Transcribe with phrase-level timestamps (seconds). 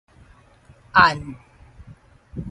[1.01, 1.19] 按